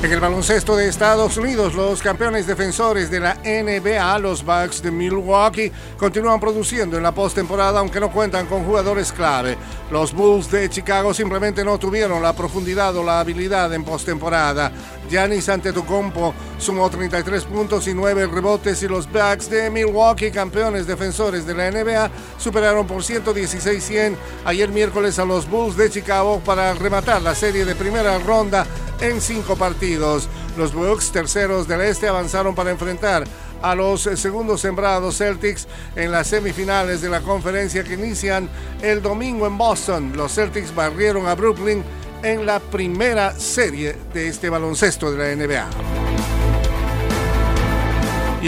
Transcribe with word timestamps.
En 0.00 0.12
el 0.12 0.20
baloncesto 0.20 0.76
de 0.76 0.86
Estados 0.86 1.36
Unidos, 1.38 1.74
los 1.74 2.00
campeones 2.00 2.46
defensores 2.46 3.10
de 3.10 3.18
la 3.18 3.34
NBA, 3.34 4.20
los 4.20 4.44
Bucks 4.44 4.80
de 4.80 4.92
Milwaukee, 4.92 5.72
continúan 5.96 6.38
produciendo 6.38 6.96
en 6.96 7.02
la 7.02 7.10
postemporada, 7.10 7.80
aunque 7.80 7.98
no 7.98 8.12
cuentan 8.12 8.46
con 8.46 8.64
jugadores 8.64 9.10
clave. 9.10 9.58
Los 9.90 10.12
Bulls 10.14 10.52
de 10.52 10.70
Chicago 10.70 11.12
simplemente 11.12 11.64
no 11.64 11.78
tuvieron 11.78 12.22
la 12.22 12.32
profundidad 12.32 12.94
o 12.94 13.02
la 13.02 13.18
habilidad 13.18 13.74
en 13.74 13.82
postemporada. 13.82 14.70
Giannis 15.10 15.48
Antetokounmpo 15.48 16.32
sumó 16.58 16.88
33 16.88 17.44
puntos 17.46 17.88
y 17.88 17.94
9 17.94 18.28
rebotes 18.28 18.80
y 18.84 18.88
los 18.88 19.10
Bucks 19.10 19.50
de 19.50 19.68
Milwaukee, 19.68 20.30
campeones 20.30 20.86
defensores 20.86 21.44
de 21.44 21.54
la 21.54 21.72
NBA, 21.72 22.08
superaron 22.38 22.86
por 22.86 23.02
116-100 23.02 24.14
ayer 24.44 24.68
miércoles 24.68 25.18
a 25.18 25.24
los 25.24 25.50
Bulls 25.50 25.76
de 25.76 25.90
Chicago 25.90 26.40
para 26.44 26.72
rematar 26.74 27.20
la 27.20 27.34
serie 27.34 27.64
de 27.64 27.74
primera 27.74 28.16
ronda 28.20 28.64
en 29.00 29.20
cinco 29.20 29.56
partidos. 29.56 30.28
Los 30.56 30.72
Bucks, 30.72 31.12
terceros 31.12 31.68
del 31.68 31.82
este, 31.82 32.08
avanzaron 32.08 32.54
para 32.54 32.70
enfrentar 32.70 33.24
a 33.62 33.74
los 33.74 34.02
segundos 34.02 34.60
sembrados 34.60 35.18
Celtics 35.18 35.66
en 35.96 36.12
las 36.12 36.28
semifinales 36.28 37.00
de 37.00 37.08
la 37.08 37.20
conferencia 37.20 37.84
que 37.84 37.94
inician 37.94 38.48
el 38.82 39.02
domingo 39.02 39.46
en 39.46 39.58
Boston. 39.58 40.12
Los 40.16 40.34
Celtics 40.34 40.74
barrieron 40.74 41.26
a 41.26 41.34
Brooklyn 41.34 41.82
en 42.22 42.46
la 42.46 42.60
primera 42.60 43.32
serie 43.38 43.96
de 44.12 44.28
este 44.28 44.48
baloncesto 44.48 45.10
de 45.12 45.18
la 45.18 45.46
NBA. 45.46 45.97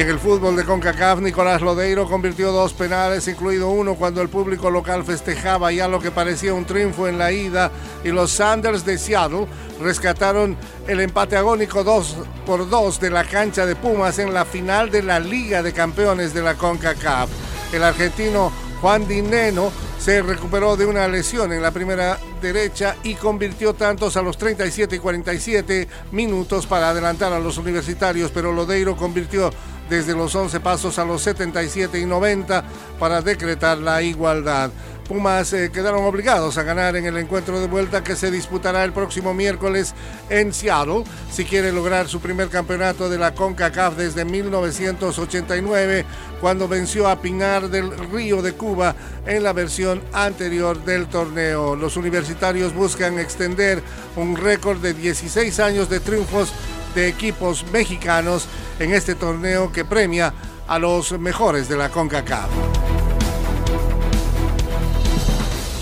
En 0.00 0.08
el 0.08 0.18
fútbol 0.18 0.56
de 0.56 0.64
CONCACAF, 0.64 1.20
Nicolás 1.20 1.60
Lodeiro 1.60 2.08
convirtió 2.08 2.52
dos 2.52 2.72
penales, 2.72 3.28
incluido 3.28 3.68
uno 3.68 3.96
cuando 3.96 4.22
el 4.22 4.30
público 4.30 4.70
local 4.70 5.04
festejaba 5.04 5.72
ya 5.72 5.88
lo 5.88 6.00
que 6.00 6.10
parecía 6.10 6.54
un 6.54 6.64
triunfo 6.64 7.06
en 7.06 7.18
la 7.18 7.32
ida 7.32 7.70
y 8.02 8.08
los 8.08 8.30
Sanders 8.30 8.86
de 8.86 8.96
Seattle 8.96 9.46
rescataron 9.78 10.56
el 10.88 11.00
empate 11.00 11.36
agónico 11.36 11.84
2 11.84 12.16
por 12.46 12.70
2 12.70 12.98
de 12.98 13.10
la 13.10 13.24
cancha 13.24 13.66
de 13.66 13.76
Pumas 13.76 14.18
en 14.18 14.32
la 14.32 14.46
final 14.46 14.90
de 14.90 15.02
la 15.02 15.20
Liga 15.20 15.62
de 15.62 15.74
Campeones 15.74 16.32
de 16.32 16.44
la 16.44 16.54
CONCACAF. 16.54 17.28
El 17.74 17.82
argentino 17.82 18.50
Juan 18.80 19.06
Dineno 19.06 19.70
se 19.98 20.22
recuperó 20.22 20.78
de 20.78 20.86
una 20.86 21.06
lesión 21.08 21.52
en 21.52 21.60
la 21.60 21.72
primera 21.72 22.18
derecha 22.40 22.96
y 23.02 23.16
convirtió 23.16 23.74
tantos 23.74 24.16
a 24.16 24.22
los 24.22 24.38
37 24.38 24.96
y 24.96 24.98
47 24.98 25.88
minutos 26.12 26.66
para 26.66 26.88
adelantar 26.88 27.34
a 27.34 27.38
los 27.38 27.58
universitarios, 27.58 28.30
pero 28.32 28.50
Lodeiro 28.50 28.96
convirtió 28.96 29.50
desde 29.90 30.14
los 30.14 30.34
11 30.34 30.60
pasos 30.60 30.98
a 30.98 31.04
los 31.04 31.20
77 31.22 31.98
y 31.98 32.06
90 32.06 32.64
para 32.98 33.20
decretar 33.20 33.76
la 33.78 34.00
igualdad. 34.00 34.70
Pumas 35.10 35.52
eh, 35.54 35.72
quedaron 35.72 36.04
obligados 36.04 36.56
a 36.56 36.62
ganar 36.62 36.94
en 36.94 37.04
el 37.04 37.16
encuentro 37.16 37.58
de 37.58 37.66
vuelta 37.66 38.04
que 38.04 38.14
se 38.14 38.30
disputará 38.30 38.84
el 38.84 38.92
próximo 38.92 39.34
miércoles 39.34 39.92
en 40.28 40.54
Seattle 40.54 41.02
si 41.32 41.44
quiere 41.44 41.72
lograr 41.72 42.06
su 42.06 42.20
primer 42.20 42.48
campeonato 42.48 43.10
de 43.10 43.18
la 43.18 43.34
CONCACAF 43.34 43.96
desde 43.96 44.24
1989 44.24 46.04
cuando 46.40 46.68
venció 46.68 47.08
a 47.08 47.20
Pinar 47.20 47.70
del 47.70 47.90
Río 48.12 48.40
de 48.40 48.52
Cuba 48.52 48.94
en 49.26 49.42
la 49.42 49.52
versión 49.52 50.00
anterior 50.12 50.84
del 50.84 51.08
torneo. 51.08 51.74
Los 51.74 51.96
universitarios 51.96 52.72
buscan 52.72 53.18
extender 53.18 53.82
un 54.14 54.36
récord 54.36 54.78
de 54.78 54.94
16 54.94 55.58
años 55.58 55.90
de 55.90 55.98
triunfos 55.98 56.52
de 56.94 57.08
equipos 57.08 57.64
mexicanos 57.72 58.46
en 58.78 58.92
este 58.94 59.14
torneo 59.14 59.72
que 59.72 59.84
premia 59.84 60.32
a 60.66 60.78
los 60.78 61.18
mejores 61.18 61.68
de 61.68 61.76
la 61.76 61.88
CONCACAF. 61.88 62.79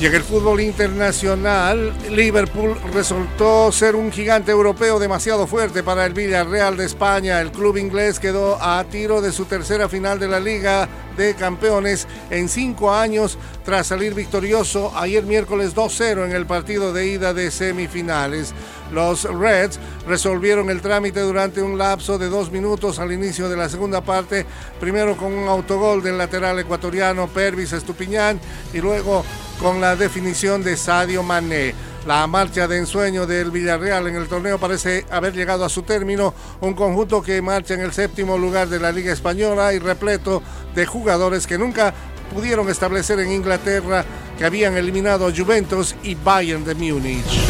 Y 0.00 0.06
en 0.06 0.14
el 0.14 0.22
fútbol 0.22 0.60
internacional, 0.60 1.92
Liverpool 2.08 2.76
resultó 2.94 3.72
ser 3.72 3.96
un 3.96 4.12
gigante 4.12 4.52
europeo 4.52 5.00
demasiado 5.00 5.48
fuerte 5.48 5.82
para 5.82 6.06
el 6.06 6.14
Villarreal 6.14 6.76
de 6.76 6.84
España. 6.84 7.40
El 7.40 7.50
club 7.50 7.76
inglés 7.76 8.20
quedó 8.20 8.62
a 8.62 8.84
tiro 8.84 9.20
de 9.20 9.32
su 9.32 9.46
tercera 9.46 9.88
final 9.88 10.20
de 10.20 10.28
la 10.28 10.38
Liga 10.38 10.88
de 11.16 11.34
Campeones 11.34 12.06
en 12.30 12.48
cinco 12.48 12.94
años 12.94 13.38
tras 13.64 13.88
salir 13.88 14.14
victorioso 14.14 14.92
ayer 14.96 15.24
miércoles 15.24 15.74
2-0 15.74 16.26
en 16.26 16.30
el 16.30 16.46
partido 16.46 16.92
de 16.92 17.08
ida 17.08 17.34
de 17.34 17.50
semifinales. 17.50 18.54
Los 18.92 19.24
Reds 19.24 19.80
resolvieron 20.06 20.70
el 20.70 20.80
trámite 20.80 21.18
durante 21.20 21.60
un 21.60 21.76
lapso 21.76 22.18
de 22.18 22.28
dos 22.28 22.52
minutos 22.52 23.00
al 23.00 23.10
inicio 23.10 23.48
de 23.48 23.56
la 23.56 23.68
segunda 23.68 24.00
parte, 24.00 24.46
primero 24.78 25.16
con 25.16 25.32
un 25.32 25.48
autogol 25.48 26.04
del 26.04 26.18
lateral 26.18 26.56
ecuatoriano 26.60 27.26
Pervis 27.26 27.72
Estupiñán 27.72 28.40
y 28.72 28.78
luego 28.78 29.24
con 29.60 29.80
la 29.80 29.96
definición 29.96 30.62
de 30.62 30.76
Sadio 30.76 31.22
Mané. 31.22 31.74
La 32.06 32.26
marcha 32.26 32.66
de 32.68 32.78
ensueño 32.78 33.26
del 33.26 33.50
Villarreal 33.50 34.06
en 34.06 34.16
el 34.16 34.28
torneo 34.28 34.58
parece 34.58 35.04
haber 35.10 35.34
llegado 35.34 35.64
a 35.64 35.68
su 35.68 35.82
término, 35.82 36.32
un 36.60 36.74
conjunto 36.74 37.20
que 37.20 37.42
marcha 37.42 37.74
en 37.74 37.80
el 37.80 37.92
séptimo 37.92 38.38
lugar 38.38 38.68
de 38.68 38.80
la 38.80 38.92
Liga 38.92 39.12
Española 39.12 39.74
y 39.74 39.78
repleto 39.78 40.42
de 40.74 40.86
jugadores 40.86 41.46
que 41.46 41.58
nunca 41.58 41.92
pudieron 42.32 42.68
establecer 42.68 43.18
en 43.20 43.32
Inglaterra, 43.32 44.04
que 44.38 44.44
habían 44.44 44.76
eliminado 44.76 45.26
a 45.26 45.34
Juventus 45.34 45.94
y 46.02 46.14
Bayern 46.14 46.64
de 46.64 46.74
Múnich. 46.74 47.46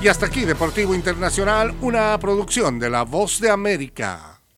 Y 0.00 0.08
hasta 0.08 0.26
aquí 0.26 0.44
Deportivo 0.44 0.94
Internacional, 0.94 1.74
una 1.80 2.18
producción 2.18 2.78
de 2.78 2.90
La 2.90 3.02
Voz 3.02 3.40
de 3.40 3.50
América. 3.50 4.35